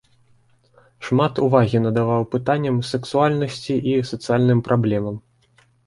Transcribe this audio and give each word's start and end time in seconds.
Шмат 1.07 1.33
увагі 1.49 1.77
надаваў 1.85 2.27
пытанням 2.33 2.81
сексуальнасці 2.95 3.73
і 3.93 3.97
сацыяльным 4.13 4.59
праблемам. 4.71 5.15